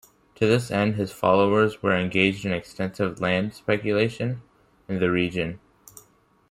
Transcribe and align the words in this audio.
To 0.33 0.47
this 0.47 0.71
end, 0.71 0.95
his 0.95 1.11
followers 1.11 1.83
were 1.83 1.95
engaged 1.95 2.43
in 2.43 2.51
extensive 2.51 3.21
land 3.21 3.53
speculation 3.53 4.41
in 4.89 4.97
the 4.97 5.11
region. 5.11 5.59